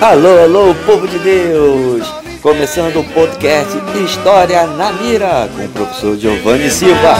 [0.00, 2.06] Alô, alô, povo de Deus!
[2.40, 3.72] Começando o podcast
[4.04, 7.16] História na Mira com o professor Giovanni Silva.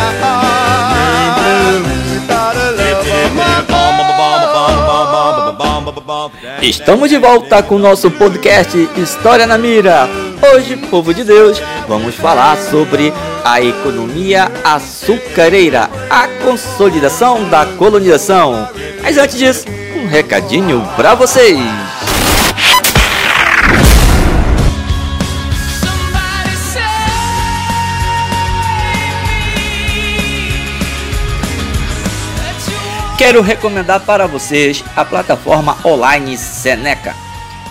[6.61, 10.07] Estamos de volta com o nosso podcast História na Mira.
[10.53, 13.11] Hoje, povo de Deus, vamos falar sobre
[13.43, 18.69] a economia açucareira, a consolidação da colonização.
[19.03, 19.65] Mas antes disso,
[19.97, 21.59] um recadinho para vocês.
[33.25, 37.17] Quero recomendar para vocês a plataforma online Seneca.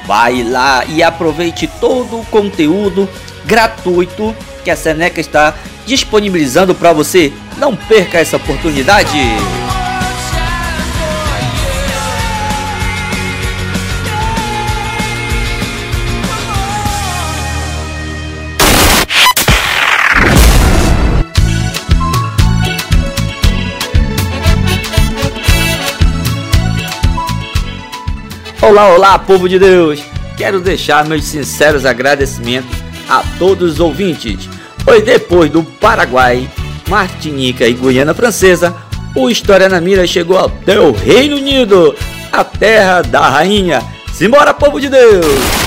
[0.08, 3.08] Vai lá e aproveite todo o conteúdo
[3.46, 5.54] gratuito que a Seneca está
[5.86, 7.32] disponibilizando para você.
[7.58, 9.18] Não perca essa oportunidade.
[28.62, 30.00] Olá, olá, povo de Deus!
[30.36, 32.70] Quero deixar meus sinceros agradecimentos
[33.08, 34.48] a todos os ouvintes,
[34.84, 36.48] pois depois do Paraguai,
[36.88, 38.74] Martinica e Guiana Francesa,
[39.14, 41.94] o História na Mira chegou até o Reino Unido,
[42.32, 43.82] a terra da rainha.
[44.12, 45.57] Simbora, povo de Deus!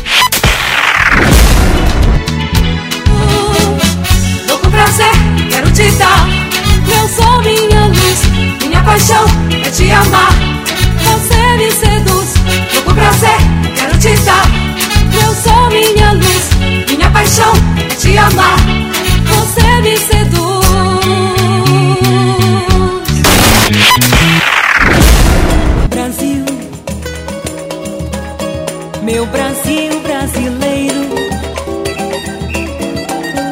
[29.02, 31.32] Meu Brasil brasileiro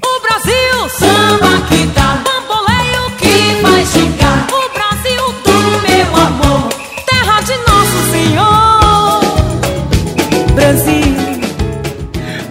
[0.00, 4.46] O Brasil, samba que dá, bamboleio que faz gingar.
[4.52, 6.68] O Brasil do meu amor,
[7.04, 9.20] terra de nosso Senhor.
[10.54, 11.16] Brasil.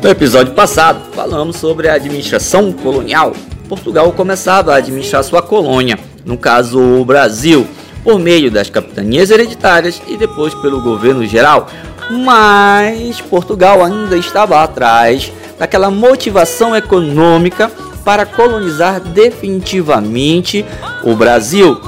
[0.03, 3.33] No episódio passado, falamos sobre a administração colonial.
[3.67, 7.67] Portugal começava a administrar sua colônia, no caso o Brasil,
[8.03, 11.67] por meio das capitanias hereditárias e depois pelo governo geral.
[12.09, 17.71] Mas Portugal ainda estava atrás daquela motivação econômica
[18.03, 20.63] para colonizar definitivamente
[21.03, 21.81] o Brasil.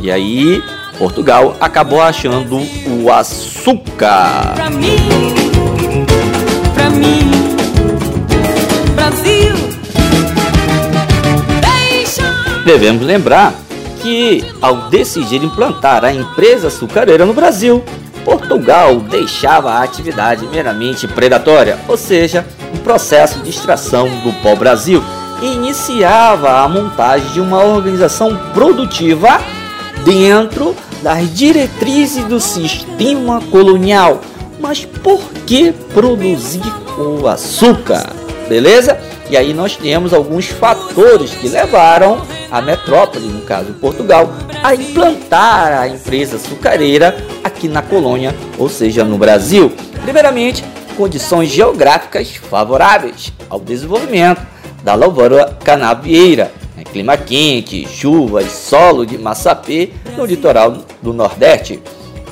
[0.00, 0.62] E aí
[0.98, 2.60] Portugal acabou achando
[3.02, 4.54] o açúcar.
[12.64, 13.54] Devemos lembrar
[14.00, 17.84] que, ao decidir implantar a empresa açucareira no Brasil,
[18.24, 22.44] Portugal deixava a atividade meramente predatória, ou seja,
[22.74, 25.02] um processo de extração do pau-brasil,
[25.42, 29.40] e iniciava a montagem de uma organização produtiva
[30.04, 34.20] dentro das diretrizes do sistema colonial.
[34.58, 36.62] Mas por que produzir
[36.96, 38.10] o açúcar?
[38.48, 38.98] Beleza?
[39.28, 42.22] E aí nós temos alguns fatores que levaram
[42.54, 44.32] a metrópole, no caso Portugal,
[44.62, 49.72] a implantar a empresa açucareira aqui na colônia, ou seja, no Brasil.
[50.04, 50.64] Primeiramente,
[50.96, 54.40] condições geográficas favoráveis ao desenvolvimento
[54.84, 56.84] da lavoura canavieira, né?
[56.84, 61.82] clima quente, chuvas, solo de massapê no litoral do Nordeste.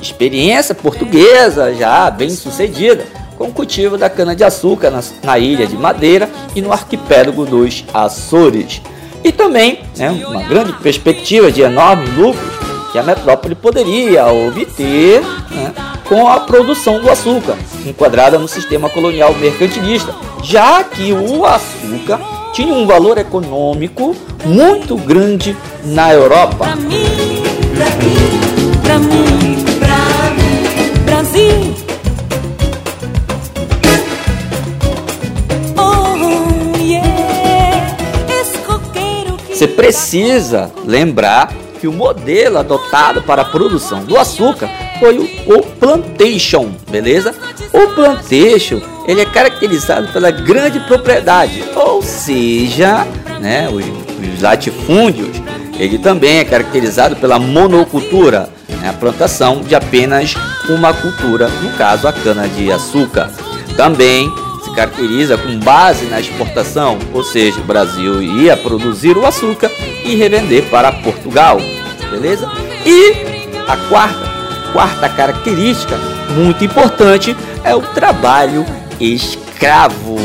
[0.01, 3.05] Experiência portuguesa já bem sucedida
[3.37, 8.81] com o cultivo da cana-de-açúcar na, na ilha de Madeira e no arquipélago dos Açores.
[9.23, 12.53] E também né, uma grande perspectiva de enormes lucros
[12.91, 15.73] que a metrópole poderia obter né,
[16.07, 22.19] com a produção do açúcar, enquadrada no sistema colonial mercantilista, já que o açúcar
[22.53, 24.15] tinha um valor econômico
[24.45, 26.65] muito grande na Europa.
[26.65, 27.03] Pra mim,
[27.75, 29.52] pra mim, pra mim,
[39.83, 46.71] precisa lembrar que o modelo adotado para a produção do açúcar foi o, o plantation,
[46.89, 47.35] beleza?
[47.73, 53.05] O plantation ele é caracterizado pela grande propriedade, ou seja,
[53.41, 55.35] né, os, os latifúndios.
[55.77, 60.33] Ele também é caracterizado pela monocultura, né, a plantação de apenas
[60.69, 63.29] uma cultura, no caso a cana de açúcar.
[63.75, 64.33] Também
[64.73, 69.71] caracteriza com base na exportação, ou seja, o Brasil ia produzir o açúcar
[70.03, 71.57] e revender para Portugal,
[72.09, 72.49] beleza?
[72.85, 73.13] E
[73.67, 74.29] a quarta,
[74.73, 75.97] quarta característica
[76.35, 78.65] muito importante é o trabalho
[78.99, 80.17] escravo.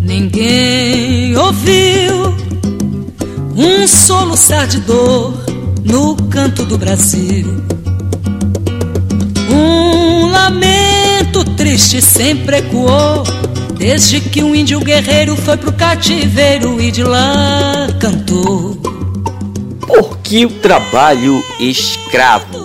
[0.00, 2.34] Ninguém ouviu
[3.56, 5.47] um soluçar de dor
[5.88, 7.62] no canto do Brasil.
[9.50, 13.22] Um lamento triste sempre ecoou,
[13.76, 18.76] desde que um índio guerreiro foi pro cativeiro e de lá cantou.
[19.86, 22.58] Por que o trabalho escravo?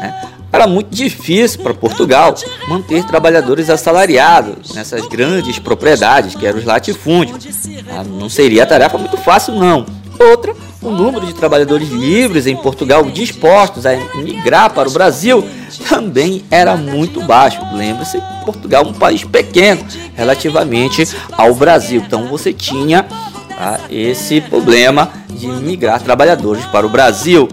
[0.00, 0.14] né?
[0.50, 2.34] Era muito difícil para Portugal
[2.66, 7.46] manter trabalhadores assalariados nessas grandes propriedades que eram os latifúndios.
[7.90, 9.84] Ah, Não seria tarefa muito fácil, não.
[10.18, 15.46] Outra, o número de trabalhadores livres em Portugal dispostos a migrar para o Brasil
[15.88, 17.60] também era muito baixo.
[17.72, 19.84] Lembre-se, Portugal é um país pequeno
[20.14, 22.02] relativamente ao Brasil.
[22.04, 23.02] Então você tinha
[23.48, 27.48] tá, esse problema de migrar trabalhadores para o Brasil.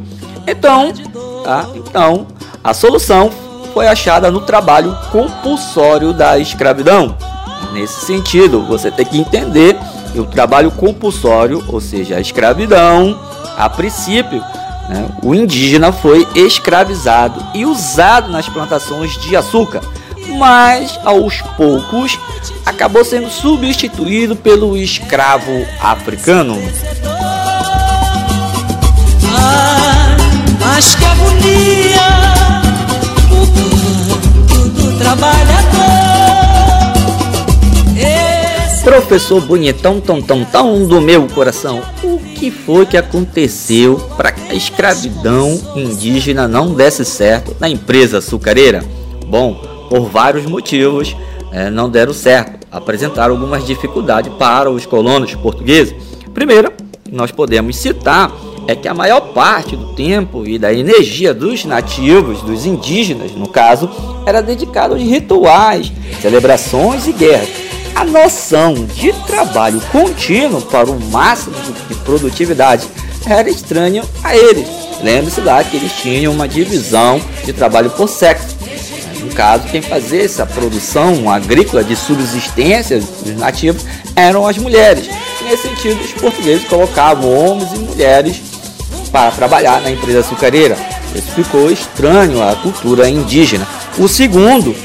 [0.47, 0.93] Então,
[1.43, 2.27] tá, então
[2.63, 3.29] a solução
[3.73, 7.15] foi achada no trabalho compulsório da escravidão.
[7.73, 9.77] Nesse sentido, você tem que entender
[10.15, 13.19] o trabalho compulsório, ou seja, a escravidão,
[13.57, 14.39] a princípio,
[14.89, 19.81] né, o indígena foi escravizado e usado nas plantações de açúcar,
[20.37, 22.17] mas aos poucos
[22.65, 26.57] acabou sendo substituído pelo escravo africano.
[30.59, 32.01] Mas que agonia
[33.31, 35.76] o do trabalhador.
[38.87, 44.49] Professor bonitão, tão, tão, tão do meu coração, o que foi que aconteceu para que
[44.49, 48.81] a escravidão indígena não desse certo na empresa açucareira?
[49.27, 49.55] Bom,
[49.89, 51.13] por vários motivos
[51.51, 55.93] eh, não deram certo, apresentaram algumas dificuldades para os colonos portugueses.
[56.33, 56.71] Primeiro,
[57.11, 58.31] nós podemos citar
[58.69, 63.49] é que a maior parte do tempo e da energia dos nativos, dos indígenas, no
[63.49, 63.89] caso,
[64.25, 65.91] era dedicado aos rituais,
[66.21, 67.66] celebrações e guerras.
[67.97, 71.55] A noção de trabalho contínuo para o máximo
[71.89, 72.87] de produtividade
[73.25, 74.67] era estranho a eles.
[75.01, 78.55] Lembre-se lá que eles tinham uma divisão de trabalho por sexo.
[79.19, 83.83] No caso, quem fazia essa produção agrícola de subsistência dos nativos
[84.15, 85.09] eram as mulheres.
[85.41, 88.41] Nesse sentido, os portugueses colocavam homens e mulheres
[89.11, 90.77] para trabalhar na empresa açucareira.
[91.15, 93.67] Isso ficou estranho à cultura indígena.
[93.97, 94.75] O segundo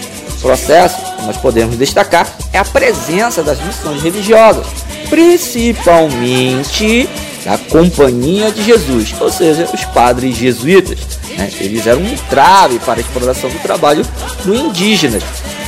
[0.41, 4.67] processo nós podemos destacar é a presença das missões religiosas,
[5.09, 7.09] principalmente
[7.45, 10.99] da Companhia de Jesus, ou seja, os padres jesuítas.
[11.37, 11.51] né?
[11.59, 14.07] Eles eram um trave para a exploração do trabalho
[14.45, 15.23] do indígenas.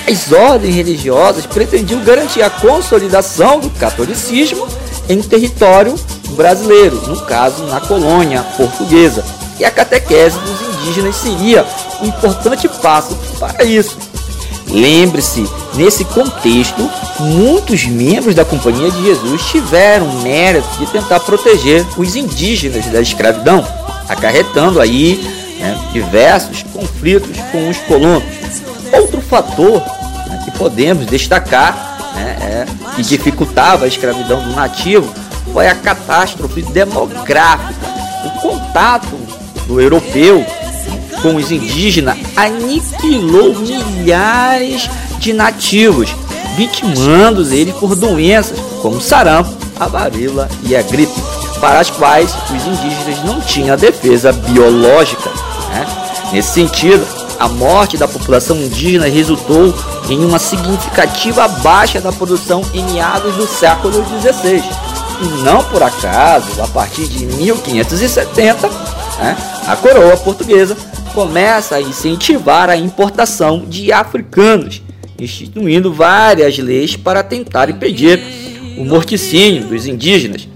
[0.09, 4.69] As ordens religiosas pretendiam garantir a consolidação do catolicismo
[5.09, 5.95] em território
[6.31, 9.25] brasileiro, no caso na colônia portuguesa.
[9.59, 11.65] E a catequese dos indígenas seria
[12.03, 13.97] um importante passo para isso.
[14.75, 16.91] Lembre-se, nesse contexto,
[17.21, 23.65] muitos membros da Companhia de Jesus tiveram mérito de tentar proteger os indígenas da escravidão,
[24.09, 25.23] acarretando aí
[25.61, 28.25] né, diversos conflitos com os colonos.
[28.93, 29.81] Outro fator
[30.29, 32.67] né, que podemos destacar né, é,
[32.97, 35.15] que dificultava a escravidão do nativo
[35.53, 37.87] foi a catástrofe demográfica.
[38.25, 39.17] O contato
[39.69, 40.45] do europeu
[41.25, 46.15] com os indígenas aniquilou milhares de nativos,
[46.55, 49.51] vitimando eles por doenças como sarampo,
[49.81, 51.15] a varíola e a gripe,
[51.63, 55.31] para as quais os indígenas não tinham defesa biológica.
[55.71, 55.87] né?
[56.31, 57.07] Nesse sentido,
[57.41, 59.75] a morte da população indígena resultou
[60.11, 64.63] em uma significativa baixa da produção em meados do século XVI.
[65.23, 68.69] E não por acaso, a partir de 1570,
[69.19, 70.77] né, a coroa portuguesa
[71.15, 74.83] começa a incentivar a importação de africanos,
[75.19, 78.21] instituindo várias leis para tentar impedir
[78.77, 80.49] o morticínio dos indígenas.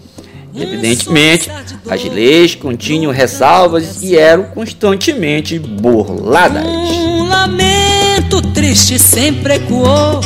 [0.55, 1.49] Evidentemente,
[1.89, 6.65] as leis continham ressalvas e eram constantemente burladas.
[6.67, 10.21] Um lamento triste sempre ecoou,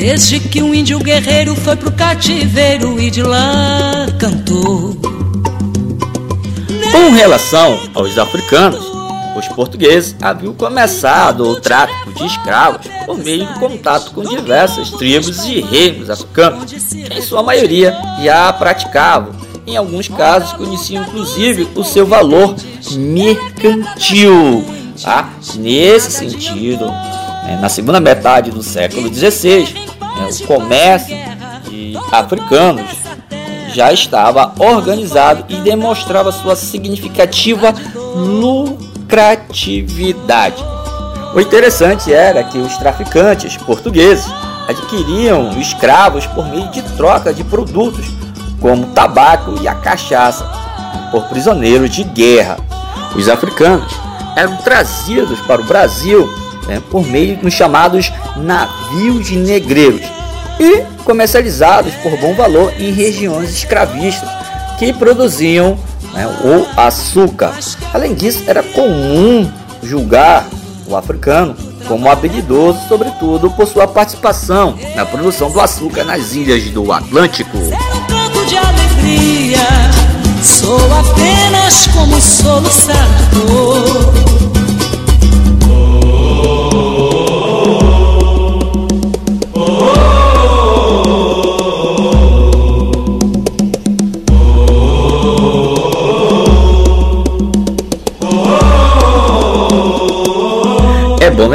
[0.00, 4.96] Desde que um índio guerreiro foi pro cativeiro e de lá cantou.
[6.90, 8.89] Com relação aos africanos,
[9.36, 15.44] os portugueses haviam começado o tráfico de escravos por meio do contato com diversas tribos
[15.46, 19.32] e reinos africanos, que em sua maioria já praticavam.
[19.66, 22.54] Em alguns casos, conheciam inclusive o seu valor
[22.96, 24.64] mercantil.
[25.02, 25.30] Tá?
[25.56, 29.62] Nesse sentido, né, na segunda metade do século XVI,
[30.00, 31.16] né, o comércio
[31.68, 32.90] de africanos
[33.72, 37.72] já estava organizado e demonstrava sua significativa
[38.14, 38.89] lucratividade.
[41.34, 44.24] O interessante era que os traficantes portugueses
[44.68, 48.06] adquiriam escravos por meio de troca de produtos,
[48.60, 50.48] como o tabaco e a cachaça,
[51.10, 52.58] por prisioneiros de guerra.
[53.16, 53.92] Os africanos
[54.36, 56.32] eram trazidos para o Brasil
[56.68, 60.02] né, por meio dos chamados navios negreiros
[60.60, 64.28] e comercializados por bom valor em regiões escravistas
[64.80, 65.78] que produziam
[66.14, 67.52] né, o açúcar.
[67.92, 69.46] Além disso, era comum
[69.82, 70.48] julgar
[70.88, 71.54] o africano
[71.86, 77.58] como habilidoso, sobretudo por sua participação na produção do açúcar nas ilhas do Atlântico.
[80.42, 82.18] Sou apenas como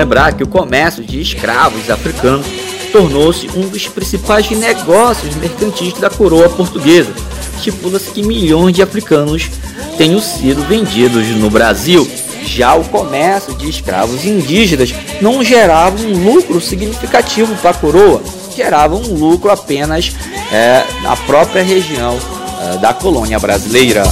[0.06, 2.46] lembrar que o comércio de escravos africanos
[2.92, 7.12] tornou-se um dos principais negócios mercantis da coroa portuguesa.
[7.58, 9.50] Estipula-se que milhões de africanos
[9.98, 12.08] tenham sido vendidos no Brasil.
[12.46, 18.22] Já o comércio de escravos indígenas não gerava um lucro significativo para a coroa,
[18.56, 20.14] gerava um lucro apenas
[20.52, 22.16] é, na própria região
[22.62, 24.04] é, da colônia brasileira.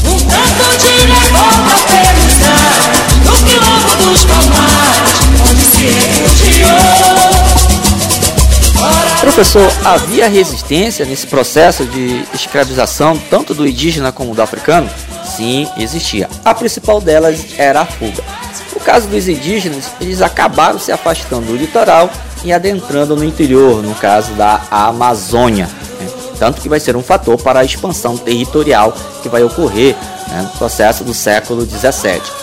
[9.20, 14.90] Professor, havia resistência nesse processo de escravização, tanto do indígena como do africano?
[15.24, 16.30] Sim, existia.
[16.44, 18.24] A principal delas era a fuga.
[18.74, 22.12] No caso dos indígenas, eles acabaram se afastando do litoral
[22.44, 25.70] e adentrando no interior, no caso da Amazônia.
[26.00, 26.08] Né?
[26.38, 29.96] Tanto que vai ser um fator para a expansão territorial que vai ocorrer
[30.28, 32.43] né, no processo do século 17.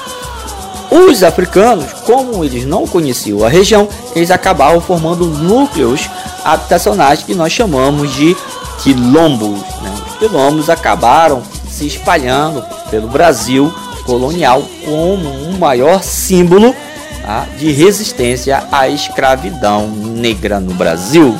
[0.90, 6.10] Os africanos, como eles não conheciam a região, eles acabavam formando núcleos
[6.44, 8.36] habitacionais que nós chamamos de
[8.82, 9.60] quilombos.
[9.82, 9.94] Né?
[10.08, 13.72] Os quilombos acabaram se espalhando pelo Brasil
[14.04, 16.74] colonial como um maior símbolo
[17.22, 17.46] tá?
[17.56, 21.38] de resistência à escravidão negra no Brasil.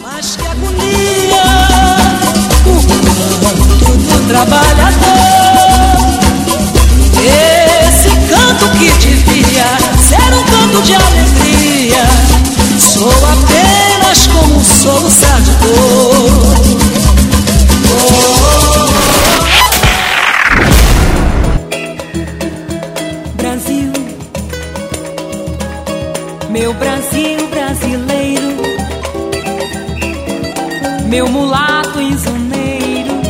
[0.00, 1.42] Mas que agonia,
[4.14, 5.15] o trabalhador
[8.90, 9.78] que devia
[10.08, 12.04] ser um canto de alegria.
[12.78, 16.86] Sou apenas como um soluçar de dor.
[23.36, 23.92] Brasil,
[26.50, 28.56] meu Brasil brasileiro,
[31.08, 33.20] meu mulato isoneiro,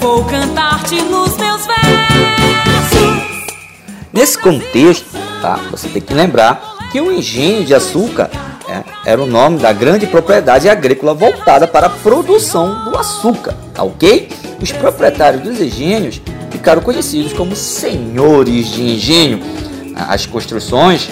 [0.00, 1.45] vou cantar-te nos meus.
[4.16, 5.04] Nesse contexto,
[5.42, 8.30] tá, você tem que lembrar que o engenho de açúcar
[8.66, 13.82] é, era o nome da grande propriedade agrícola voltada para a produção do açúcar, tá
[13.82, 14.30] ok?
[14.58, 19.38] Os proprietários dos engenhos ficaram conhecidos como senhores de engenho.
[19.94, 21.10] As construções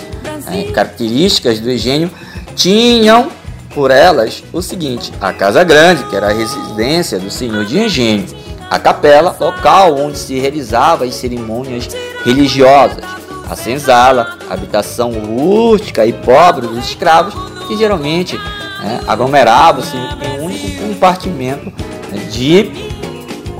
[0.50, 2.10] é, características do engenho
[2.56, 3.30] tinham
[3.74, 8.24] por elas o seguinte: a casa grande, que era a residência do senhor de engenho,
[8.70, 11.88] a capela, local onde se realizavam as cerimônias
[12.24, 13.04] religiosas,
[13.48, 17.34] a senzala, habitação rústica e pobre dos escravos,
[17.66, 21.72] que geralmente né, aglomeravam-se em um único compartimento
[22.10, 22.70] né, de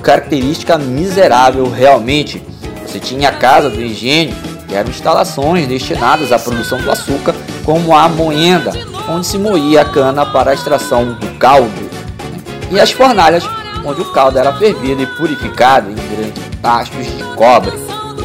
[0.02, 2.42] característica miserável realmente.
[2.86, 4.34] Você tinha a casa do engenho,
[4.68, 7.34] que eram instalações destinadas à produção do açúcar,
[7.64, 8.72] como a moenda,
[9.08, 13.44] onde se moía a cana para a extração do caldo, né, e as fornalhas,
[13.84, 17.72] onde o caldo era fervido e purificado em grandes tachos de cobre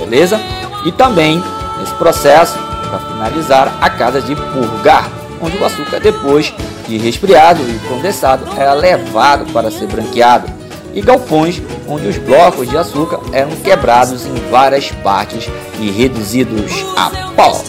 [0.09, 0.39] beleza?
[0.85, 1.41] E também,
[1.79, 2.57] nesse processo,
[2.89, 5.09] para finalizar, a casa de purgar,
[5.41, 6.53] onde o açúcar, depois
[6.87, 10.49] de resfriado e condensado, era levado para ser branqueado,
[10.93, 15.47] e galpões, onde os blocos de açúcar eram quebrados em várias partes
[15.79, 17.61] e reduzidos a pó.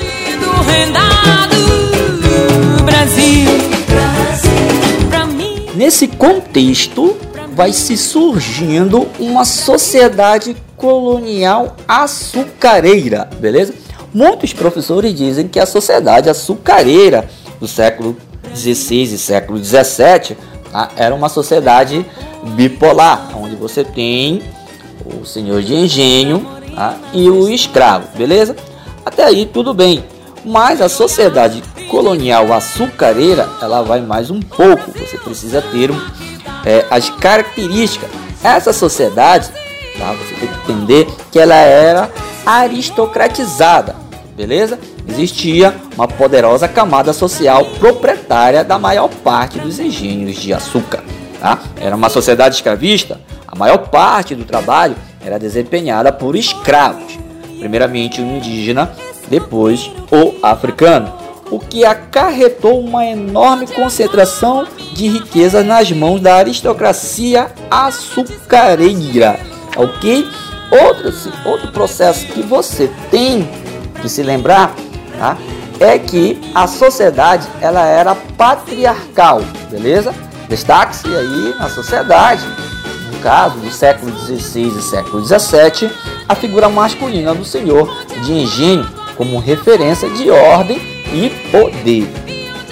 [5.75, 7.17] Nesse contexto,
[7.61, 13.75] vai se surgindo uma sociedade colonial açucareira, beleza?
[14.15, 17.29] Muitos professores dizem que a sociedade açucareira
[17.61, 18.17] do século
[18.55, 20.39] XVI e século XVII
[20.73, 20.89] tá?
[20.97, 22.07] era uma sociedade
[22.55, 24.41] bipolar, onde você tem
[25.05, 26.41] o senhor de engenho
[26.75, 26.97] tá?
[27.13, 28.57] e o escravo, beleza?
[29.05, 30.03] Até aí tudo bem,
[30.47, 34.93] mas a sociedade colonial açucareira ela vai mais um pouco.
[34.93, 36.01] Você precisa ter um,
[36.65, 38.11] é, as características.
[38.43, 39.51] Essa sociedade,
[39.99, 40.13] tá?
[40.13, 42.11] Você tem que entender que ela era
[42.47, 43.95] aristocratizada,
[44.35, 44.79] beleza?
[45.07, 51.03] Existia uma poderosa camada social proprietária da maior parte dos engenhos de açúcar.
[51.41, 51.59] Tá?
[51.81, 53.21] Era uma sociedade escravista.
[53.47, 57.19] A maior parte do trabalho era desempenhada por escravos,
[57.59, 58.93] primeiramente o indígena,
[59.29, 61.13] depois o africano,
[61.51, 69.41] o que acarretou uma enorme concentração de riqueza nas mãos da aristocracia açucareira,
[69.77, 70.27] ok?
[70.71, 71.13] Outro,
[71.45, 73.49] outro processo que você tem
[74.01, 74.73] que se lembrar
[75.19, 75.37] tá?
[75.81, 80.15] é que a sociedade ela era patriarcal, beleza?
[80.49, 82.45] Destaque-se aí na sociedade,
[83.13, 85.91] no caso do século XVI e século XVII,
[86.29, 87.91] a figura masculina do senhor
[88.25, 92.09] de engenho como referência de ordem e poder.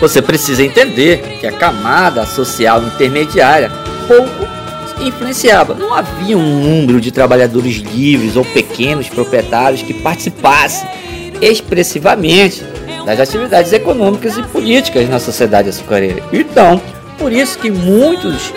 [0.01, 3.71] Você precisa entender que a camada social intermediária
[4.07, 4.59] pouco
[5.01, 5.75] influenciava.
[5.75, 10.89] Não havia um número de trabalhadores livres ou pequenos proprietários que participassem
[11.41, 12.65] expressivamente
[13.05, 16.23] das atividades econômicas e políticas na sociedade açucareira.
[16.33, 16.81] Então,
[17.17, 18.53] por isso que muitos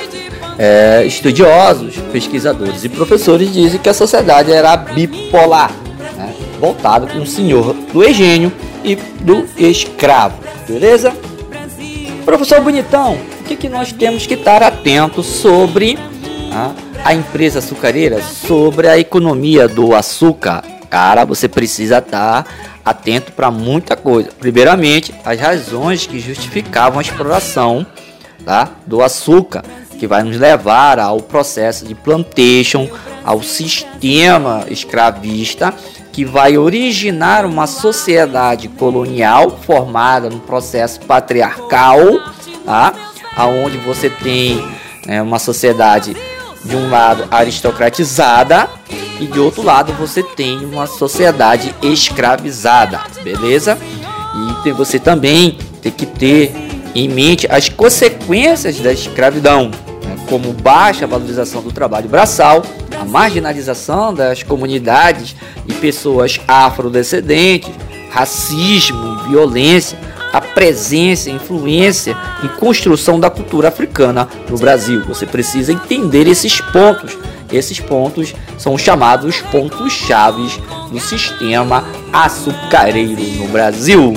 [0.58, 5.72] é, estudiosos, pesquisadores e professores dizem que a sociedade era bipolar,
[6.18, 6.34] né?
[6.60, 8.52] voltado com o senhor do engenho
[8.84, 11.14] e do escravo, beleza?
[12.26, 15.98] Professor Bonitão, o que, que nós temos que estar atentos sobre
[16.52, 16.72] a,
[17.04, 20.64] a empresa açucareira, sobre a economia do açúcar?
[20.90, 22.46] Cara, você precisa estar
[22.84, 24.30] atento para muita coisa.
[24.40, 27.86] Primeiramente, as razões que justificavam a exploração
[28.46, 29.64] tá, do açúcar,
[30.00, 32.90] que vai nos levar ao processo de plantation,
[33.24, 35.74] ao sistema escravista,
[36.12, 41.98] que vai originar uma sociedade colonial formada no processo patriarcal,
[42.66, 42.94] tá?
[43.36, 44.64] aonde você tem
[45.08, 46.16] é, uma sociedade
[46.64, 48.70] de um lado aristocratizada
[49.20, 53.78] e de outro lado você tem uma sociedade escravizada, beleza?
[54.66, 56.54] E você também tem que ter
[56.94, 59.91] em mente as consequências da escravidão, né?
[60.32, 62.64] Como baixa valorização do trabalho braçal,
[62.98, 65.36] a marginalização das comunidades
[65.68, 67.70] e pessoas afrodescendentes,
[68.10, 70.00] racismo e violência,
[70.32, 72.16] a presença, influência
[72.46, 75.04] e construção da cultura africana no Brasil.
[75.06, 77.18] Você precisa entender esses pontos.
[77.52, 80.58] Esses pontos são chamados pontos chaves
[80.90, 84.14] do sistema açucareiro no Brasil.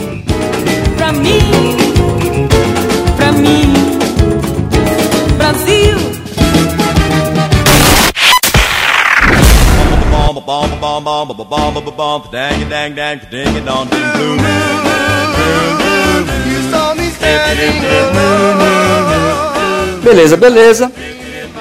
[20.02, 20.90] Beleza, beleza.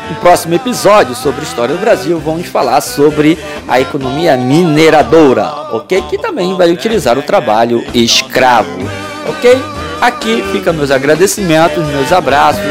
[0.10, 6.02] No próximo episódio sobre história do Brasil, vamos falar sobre a economia mineradora, ok?
[6.10, 8.80] Que também vai utilizar o trabalho escravo,
[9.28, 9.62] ok?
[10.02, 12.62] Aqui fica meus agradecimentos, meus abraços.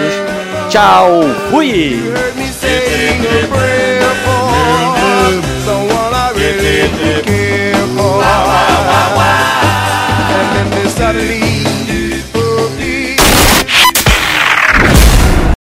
[0.71, 2.01] Tchau, fui!